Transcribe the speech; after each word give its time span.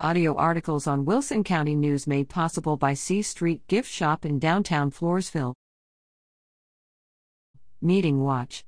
Audio 0.00 0.34
articles 0.34 0.88
on 0.88 1.04
Wilson 1.04 1.44
County 1.44 1.76
News 1.76 2.08
made 2.08 2.28
possible 2.28 2.76
by 2.76 2.94
C 2.94 3.22
Street 3.22 3.64
Gift 3.68 3.88
Shop 3.88 4.24
in 4.24 4.40
downtown 4.40 4.90
Floresville. 4.90 5.54
Meeting 7.80 8.20
Watch. 8.20 8.64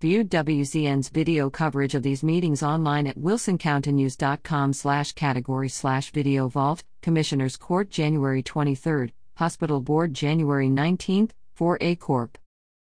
View 0.00 0.24
WCN's 0.24 1.10
video 1.10 1.50
coverage 1.50 1.94
of 1.94 2.02
these 2.02 2.24
meetings 2.24 2.62
online 2.62 3.06
at 3.06 3.18
wilsoncountynews.com 3.18 4.72
slash 4.72 5.12
category 5.12 5.68
slash 5.68 6.10
video 6.12 6.48
vault, 6.48 6.82
Commissioners 7.02 7.58
Court 7.58 7.90
January 7.90 8.42
23, 8.42 9.12
Hospital 9.34 9.82
Board 9.82 10.14
January 10.14 10.70
19, 10.70 11.30
4A 11.58 11.98
Corp. 11.98 12.38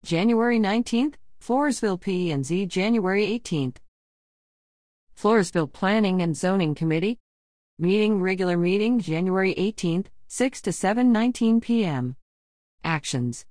January 0.06 0.60
19, 0.60 1.16
Floresville 1.44 2.00
P 2.00 2.30
and 2.30 2.46
Z 2.46 2.68
January 2.68 3.26
18. 3.26 3.74
Floresville 5.22 5.72
Planning 5.72 6.24
and 6.24 6.36
Zoning 6.36 6.74
Committee. 6.74 7.20
Meeting 7.78 8.20
regular 8.20 8.58
meeting 8.58 9.00
January 9.00 9.54
18th, 9.54 10.08
6 10.28 10.62
to 10.64 10.72
7:19 10.72 11.62
p.m. 11.62 12.16
Actions. 12.84 13.46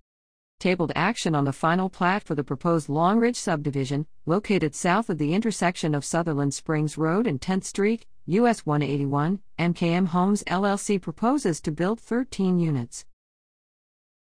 Tabled 0.59 0.90
action 0.96 1.32
on 1.36 1.45
the 1.45 1.52
final 1.52 1.88
plat 1.88 2.24
for 2.24 2.34
the 2.34 2.42
proposed 2.42 2.88
Long 2.88 3.20
Ridge 3.20 3.36
subdivision, 3.36 4.09
located 4.26 4.74
south 4.74 5.09
of 5.10 5.18
the 5.18 5.32
intersection 5.32 5.95
of 5.95 6.04
Sutherland 6.04 6.54
Springs 6.54 6.98
Road 6.98 7.28
and 7.28 7.40
10th 7.40 7.66
Street, 7.66 8.04
US 8.26 8.66
181. 8.66 9.38
MKM 9.56 10.09
Homes 10.09 10.42
LLC 10.48 11.00
proposes 11.00 11.60
to 11.60 11.70
build 11.70 12.00
13 12.00 12.59
units. 12.59 13.04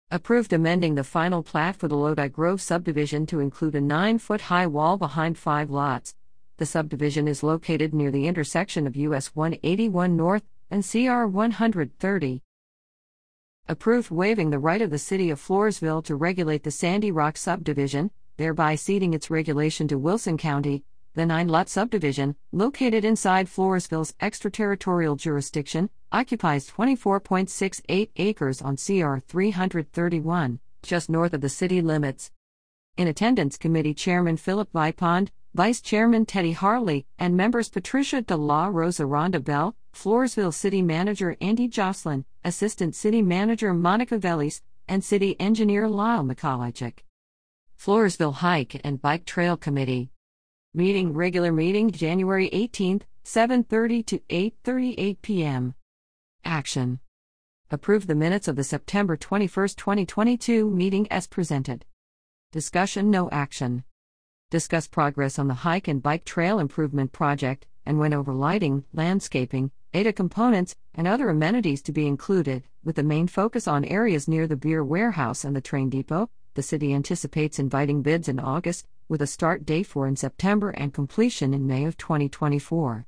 Approved 0.10 0.52
amending 0.52 0.96
the 0.96 1.04
final 1.04 1.44
plat 1.44 1.76
for 1.76 1.88
the 1.88 1.96
Lodi 1.96 2.28
Grove 2.28 2.60
subdivision 2.60 3.28
to 3.28 3.40
include 3.40 3.76
a 3.76 3.82
9 3.82 4.18
foot 4.18 4.42
high 4.42 4.66
wall 4.66 4.98
behind 4.98 5.38
five 5.38 5.70
lots, 5.70 6.16
the 6.58 6.66
subdivision 6.66 7.28
is 7.28 7.44
located 7.44 7.94
near 7.94 8.12
the 8.12 8.28
intersection 8.28 8.88
of 8.88 8.96
US 8.96 9.36
181 9.36 10.16
North 10.16 10.44
and 10.70 10.84
CR 10.84 11.26
130. 11.26 12.42
Approved 13.68 14.12
waiving 14.12 14.52
the 14.52 14.60
right 14.60 14.82
of 14.82 14.90
the 14.90 14.98
City 14.98 15.30
of 15.30 15.42
Floresville 15.42 16.04
to 16.06 16.16
regulate 16.16 16.64
the 16.64 16.72
Sandy 16.72 17.12
Rock 17.12 17.36
subdivision, 17.36 18.12
thereby 18.38 18.76
ceding 18.76 19.14
its 19.14 19.30
regulation 19.30 19.88
to 19.88 19.98
Wilson 19.98 20.38
County. 20.38 20.84
The 21.16 21.26
nine 21.26 21.48
lot 21.48 21.70
subdivision, 21.70 22.36
located 22.52 23.06
inside 23.06 23.48
Floresville's 23.48 24.14
extraterritorial 24.20 25.16
jurisdiction, 25.16 25.90
occupies 26.12 26.70
24.68 26.70 28.10
acres 28.18 28.62
on 28.62 28.76
CR 28.76 29.20
331, 29.26 30.60
just 30.84 31.10
north 31.10 31.34
of 31.34 31.42
the 31.42 31.50
city 31.50 31.82
limits. 31.82 32.32
In 32.98 33.08
attendance, 33.08 33.58
Committee 33.58 33.94
Chairman 33.94 34.38
Philip 34.38 34.72
Vipond, 34.74 35.30
Vice 35.56 35.80
Chairman 35.80 36.26
Teddy 36.26 36.52
Harley, 36.52 37.06
and 37.18 37.38
members 37.38 37.70
Patricia 37.70 38.22
De 38.22 38.36
La 38.36 38.68
Rosa 38.68 39.04
Rhonda 39.04 39.42
Bell, 39.42 39.74
Floresville 39.94 40.54
City 40.54 40.82
Manager 40.82 41.38
Andy 41.40 41.70
Jocelyn, 41.70 42.26
Assistant 42.44 42.94
City 42.94 43.22
Manager 43.22 43.74
Monica 43.74 44.18
Velis, 44.18 44.62
and 44.90 45.02
City 45.02 45.40
Engineer 45.40 45.88
Lyle 45.88 46.26
Mikolajczyk. 46.26 47.06
Floresville 47.80 48.34
Hike 48.34 48.82
and 48.84 49.02
Bike 49.02 49.24
Trail 49.24 49.56
Committee. 49.56 50.10
Meeting 50.74 51.14
regular 51.14 51.54
meeting 51.54 51.90
January 51.90 52.50
18th, 52.50 53.04
7:30 53.24 54.06
to 54.08 54.20
8:38 54.30 55.22
p.m. 55.22 55.74
Action. 56.44 57.00
Approve 57.72 58.08
the 58.08 58.14
minutes 58.14 58.50
of 58.50 58.58
the 58.58 58.64
September 58.66 59.16
21, 59.16 59.70
2022 59.70 60.70
meeting 60.70 61.08
as 61.10 61.28
presented. 61.28 61.86
Discussion 62.52 63.10
no 63.10 63.30
action 63.30 63.86
discuss 64.50 64.88
progress 64.88 65.40
on 65.40 65.48
the 65.48 65.54
hike 65.54 65.88
and 65.88 66.04
bike 66.04 66.26
trail 66.26 66.60
improvement 66.60 67.12
project, 67.12 67.68
and 67.86 68.00
went 68.00 68.14
over 68.14 68.34
lighting, 68.34 68.84
landscaping, 68.94 69.72
ADA 69.94 70.14
components, 70.14 70.76
and 70.94 71.08
other 71.08 71.30
amenities 71.30 71.82
to 71.84 71.92
be 71.92 72.08
included, 72.08 72.64
with 72.84 72.96
the 72.96 73.04
main 73.04 73.28
focus 73.28 73.68
on 73.68 73.86
areas 73.86 74.28
near 74.28 74.48
the 74.48 74.56
beer 74.56 74.84
warehouse 74.84 75.44
and 75.44 75.56
the 75.56 75.62
train 75.62 75.90
depot. 75.90 76.30
The 76.56 76.64
city 76.64 76.94
anticipates 76.94 77.60
inviting 77.60 78.02
bids 78.02 78.28
in 78.28 78.40
August, 78.40 78.88
with 79.08 79.22
a 79.22 79.28
start 79.28 79.66
date 79.66 79.88
for 79.88 80.08
in 80.08 80.16
September 80.16 80.70
and 80.70 80.94
completion 80.94 81.54
in 81.54 81.68
May 81.68 81.86
of 81.86 81.98
2024. 81.98 83.06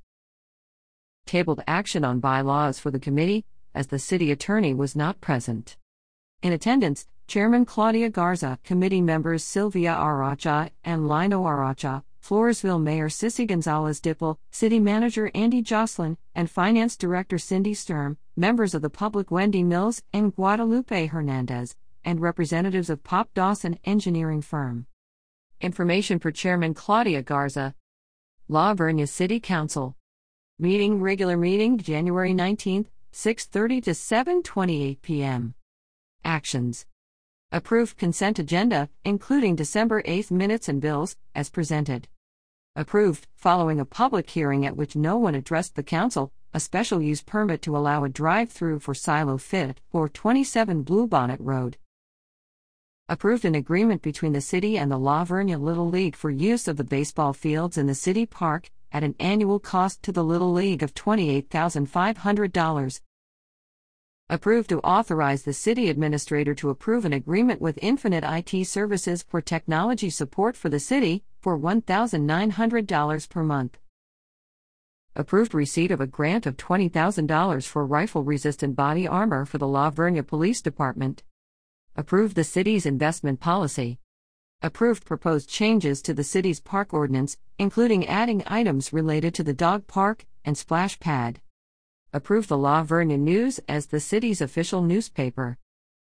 Tabled 1.25 1.61
action 1.67 2.03
on 2.03 2.19
bylaws 2.19 2.79
for 2.79 2.91
the 2.91 2.99
committee, 2.99 3.45
as 3.73 3.87
the 3.87 3.99
city 3.99 4.31
attorney 4.31 4.73
was 4.73 4.95
not 4.95 5.21
present. 5.21 5.77
In 6.41 6.53
attendance, 6.53 7.07
Chairman 7.27 7.65
Claudia 7.65 8.09
Garza, 8.09 8.57
committee 8.63 9.01
members 9.01 9.43
Sylvia 9.43 9.93
Aracha 9.93 10.69
and 10.85 11.09
Lino 11.09 11.43
Aracha, 11.43 12.01
Floresville 12.23 12.81
Mayor 12.81 13.09
Sissy 13.09 13.45
Gonzalez 13.45 13.99
Dippel, 13.99 14.39
City 14.49 14.79
Manager 14.79 15.29
Andy 15.35 15.61
Jocelyn, 15.61 16.17
and 16.33 16.49
Finance 16.49 16.95
Director 16.95 17.37
Cindy 17.37 17.73
Sturm, 17.73 18.17
members 18.37 18.73
of 18.73 18.81
the 18.81 18.89
public 18.89 19.29
Wendy 19.29 19.61
Mills 19.61 20.01
and 20.13 20.33
Guadalupe 20.33 21.07
Hernandez, 21.07 21.75
and 22.05 22.21
representatives 22.21 22.89
of 22.89 23.03
Pape-Dawson 23.03 23.77
Engineering 23.83 24.41
Firm. 24.41 24.87
Information 25.59 26.19
for 26.19 26.31
Chairman 26.31 26.73
Claudia 26.73 27.23
Garza. 27.23 27.75
La 28.47 28.73
Vernia 28.73 29.07
City 29.07 29.41
Council. 29.41 29.97
Meeting 30.59 31.01
regular 31.01 31.35
meeting 31.35 31.77
January 31.77 32.33
19, 32.33 32.87
6:30 33.11 33.83
to 33.83 33.91
7:28 33.91 35.01
p.m. 35.01 35.55
Actions. 36.23 36.85
Approved 37.49 37.97
consent 37.97 38.39
agenda, 38.39 38.89
including 39.05 39.55
December 39.55 40.01
8 40.03 40.31
minutes 40.31 40.67
and 40.67 40.81
bills, 40.81 41.15
as 41.33 41.49
presented. 41.49 42.09
Approved, 42.75 43.25
following 43.35 43.79
a 43.79 43.85
public 43.85 44.31
hearing 44.31 44.65
at 44.65 44.75
which 44.75 44.97
no 44.97 45.17
one 45.17 45.33
addressed 45.33 45.75
the 45.75 45.83
council, 45.83 46.33
a 46.53 46.59
special 46.59 47.01
use 47.01 47.23
permit 47.23 47.61
to 47.61 47.77
allow 47.77 48.03
a 48.03 48.09
drive 48.09 48.51
through 48.51 48.79
for 48.79 48.93
Silo 48.93 49.37
Fit 49.37 49.79
for 49.89 50.09
27 50.09 50.83
Bluebonnet 50.83 51.39
Road. 51.39 51.77
Approved 53.07 53.45
an 53.45 53.55
agreement 53.55 54.01
between 54.01 54.33
the 54.33 54.41
city 54.41 54.77
and 54.77 54.91
the 54.91 54.99
La 54.99 55.23
Vernia 55.23 55.57
Little 55.57 55.87
League 55.87 56.17
for 56.17 56.29
use 56.29 56.67
of 56.67 56.75
the 56.75 56.83
baseball 56.83 57.31
fields 57.31 57.77
in 57.77 57.87
the 57.87 57.95
city 57.95 58.25
park 58.25 58.69
at 58.91 59.05
an 59.05 59.15
annual 59.21 59.61
cost 59.61 60.03
to 60.03 60.11
the 60.11 60.25
Little 60.25 60.51
League 60.51 60.83
of 60.83 60.93
$28,500. 60.93 62.99
Approved 64.29 64.67
to 64.69 64.81
authorize 64.81 65.43
the 65.43 65.53
city 65.53 65.89
administrator 65.89 66.53
to 66.55 66.69
approve 66.69 67.05
an 67.05 67.13
agreement 67.13 67.61
with 67.61 67.79
Infinite 67.81 68.25
IT 68.25 68.65
Services 68.65 69.23
for 69.23 69.39
technology 69.39 70.09
support 70.09 70.57
for 70.57 70.67
the 70.67 70.81
city 70.81 71.23
for 71.39 71.57
$1,900 71.57 73.29
per 73.29 73.43
month. 73.43 73.77
Approved 75.15 75.53
receipt 75.53 75.91
of 75.91 76.01
a 76.01 76.07
grant 76.07 76.45
of 76.45 76.57
$20,000 76.57 77.67
for 77.67 77.85
rifle 77.85 78.21
resistant 78.21 78.75
body 78.75 79.07
armor 79.07 79.45
for 79.45 79.59
the 79.59 79.67
La 79.67 79.89
Vernia 79.89 80.27
Police 80.27 80.61
Department. 80.61 81.23
Approved 81.95 82.35
the 82.35 82.43
city's 82.43 82.85
investment 82.85 83.39
policy. 83.39 83.97
Approved 84.61 85.05
proposed 85.05 85.47
changes 85.49 86.01
to 86.01 86.13
the 86.13 86.25
city's 86.25 86.59
park 86.59 86.93
ordinance, 86.93 87.37
including 87.57 88.05
adding 88.05 88.43
items 88.45 88.91
related 88.91 89.33
to 89.35 89.43
the 89.43 89.53
dog 89.53 89.87
park 89.87 90.25
and 90.43 90.57
splash 90.57 90.99
pad. 90.99 91.39
Approve 92.17 92.47
the 92.47 92.57
La 92.57 92.83
Vernia 92.83 93.19
News 93.19 93.59
as 93.69 93.85
the 93.85 93.99
city's 93.99 94.41
official 94.41 94.81
newspaper. 94.81 95.55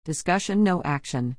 Discussion 0.03 0.63
no 0.63 0.81
action. 0.81 1.37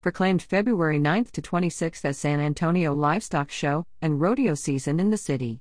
Proclaimed 0.00 0.40
February 0.40 0.98
9th 0.98 1.32
to 1.32 1.42
26th 1.42 2.06
as 2.06 2.16
San 2.16 2.40
Antonio 2.40 2.94
Livestock 2.94 3.50
Show 3.50 3.84
and 4.00 4.18
Rodeo 4.18 4.54
Season 4.54 4.98
in 4.98 5.10
the 5.10 5.18
city. 5.18 5.60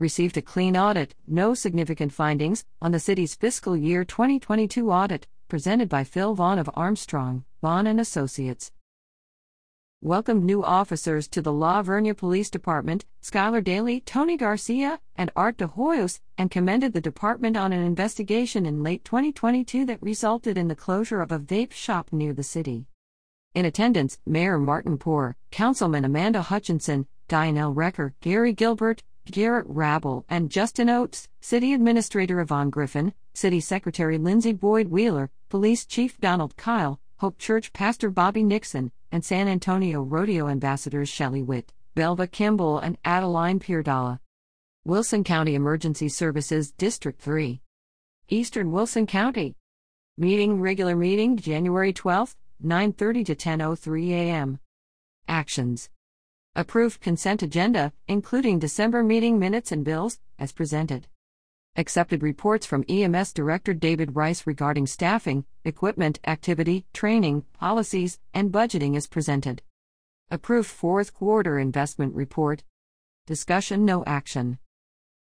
Received 0.00 0.36
a 0.36 0.42
clean 0.42 0.76
audit, 0.76 1.14
no 1.28 1.54
significant 1.54 2.12
findings, 2.12 2.64
on 2.82 2.90
the 2.90 2.98
city's 2.98 3.36
fiscal 3.36 3.76
year 3.76 4.04
2022 4.04 4.90
audit, 4.90 5.28
presented 5.46 5.88
by 5.88 6.02
Phil 6.02 6.34
Vaughan 6.34 6.58
of 6.58 6.68
Armstrong, 6.74 7.44
Vaughan 7.62 7.86
and 7.86 8.00
Associates 8.00 8.72
welcomed 10.02 10.42
new 10.42 10.64
officers 10.64 11.28
to 11.28 11.42
the 11.42 11.52
La 11.52 11.82
Vernia 11.82 12.16
Police 12.16 12.48
Department, 12.48 13.04
Skylar 13.22 13.62
Daly, 13.62 14.00
Tony 14.00 14.34
Garcia, 14.34 14.98
and 15.14 15.30
Art 15.36 15.58
De 15.58 15.68
Hoyos, 15.68 16.20
and 16.38 16.50
commended 16.50 16.94
the 16.94 17.02
department 17.02 17.54
on 17.54 17.70
an 17.74 17.82
investigation 17.82 18.64
in 18.64 18.82
late 18.82 19.04
2022 19.04 19.84
that 19.84 20.02
resulted 20.02 20.56
in 20.56 20.68
the 20.68 20.74
closure 20.74 21.20
of 21.20 21.30
a 21.30 21.38
vape 21.38 21.72
shop 21.72 22.08
near 22.12 22.32
the 22.32 22.42
city. 22.42 22.86
In 23.54 23.66
attendance, 23.66 24.18
Mayor 24.24 24.58
Martin 24.58 24.96
Poor, 24.96 25.36
Councilman 25.50 26.06
Amanda 26.06 26.40
Hutchinson, 26.40 27.06
Dianelle 27.28 27.74
Recker, 27.74 28.14
Gary 28.22 28.54
Gilbert, 28.54 29.02
Garrett 29.30 29.66
Rabel, 29.68 30.24
and 30.30 30.50
Justin 30.50 30.88
Oates, 30.88 31.28
City 31.42 31.74
Administrator 31.74 32.40
Yvonne 32.40 32.70
Griffin, 32.70 33.12
City 33.34 33.60
Secretary 33.60 34.16
Lindsay 34.16 34.54
Boyd 34.54 34.88
Wheeler, 34.88 35.30
Police 35.50 35.84
Chief 35.84 36.18
Donald 36.18 36.56
Kyle, 36.56 36.98
Hope 37.18 37.36
Church 37.36 37.74
Pastor 37.74 38.08
Bobby 38.08 38.42
Nixon, 38.42 38.92
and 39.12 39.24
San 39.24 39.48
Antonio 39.48 40.02
Rodeo 40.02 40.48
Ambassadors 40.48 41.08
Shelley 41.08 41.42
Witt, 41.42 41.72
Belva 41.94 42.26
Kimball, 42.26 42.78
and 42.78 42.98
Adeline 43.04 43.58
Pierdala. 43.58 44.20
Wilson 44.84 45.24
County 45.24 45.54
Emergency 45.54 46.08
Services 46.08 46.72
District 46.72 47.20
3. 47.20 47.60
Eastern 48.28 48.72
Wilson 48.72 49.06
County. 49.06 49.56
Meeting 50.16 50.60
regular 50.60 50.96
meeting 50.96 51.36
January 51.36 51.92
12, 51.92 52.36
9:30 52.64 53.26
to 53.26 53.34
10:03 53.34 54.10
a.m. 54.10 54.58
Actions. 55.28 55.90
Approved 56.54 57.00
consent 57.00 57.42
agenda, 57.42 57.92
including 58.08 58.58
December 58.58 59.02
meeting 59.02 59.38
minutes 59.38 59.72
and 59.72 59.84
bills, 59.84 60.18
as 60.38 60.52
presented. 60.52 61.06
Accepted 61.76 62.22
reports 62.22 62.66
from 62.66 62.84
EMS 62.88 63.32
Director 63.32 63.72
David 63.72 64.16
Rice 64.16 64.44
regarding 64.44 64.88
staffing, 64.88 65.44
equipment, 65.64 66.18
activity, 66.26 66.84
training, 66.92 67.44
policies, 67.52 68.18
and 68.34 68.50
budgeting 68.50 68.96
is 68.96 69.06
presented. 69.06 69.62
Approved 70.32 70.68
fourth 70.68 71.14
quarter 71.14 71.60
investment 71.60 72.12
report. 72.14 72.64
Discussion 73.26 73.84
no 73.84 74.02
action. 74.04 74.58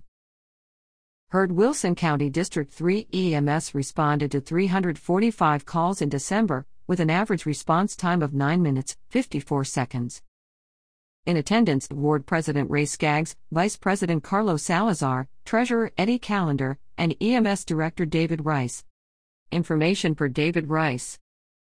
Heard 1.32 1.52
Wilson 1.52 1.94
County 1.94 2.28
District 2.28 2.70
3 2.70 3.08
EMS 3.10 3.74
responded 3.74 4.30
to 4.32 4.40
345 4.42 5.64
calls 5.64 6.02
in 6.02 6.10
December, 6.10 6.66
with 6.86 7.00
an 7.00 7.08
average 7.08 7.46
response 7.46 7.96
time 7.96 8.20
of 8.20 8.34
9 8.34 8.60
minutes, 8.60 8.98
54 9.08 9.64
seconds. 9.64 10.20
In 11.24 11.38
attendance, 11.38 11.88
Ward 11.90 12.26
President 12.26 12.70
Ray 12.70 12.84
Skaggs, 12.84 13.34
Vice 13.50 13.78
President 13.78 14.22
Carlos 14.22 14.62
Salazar, 14.62 15.26
Treasurer 15.46 15.90
Eddie 15.96 16.18
Callender, 16.18 16.78
and 16.98 17.16
EMS 17.18 17.64
Director 17.64 18.04
David 18.04 18.44
Rice. 18.44 18.84
Information 19.50 20.14
per 20.14 20.28
David 20.28 20.68
Rice. 20.68 21.18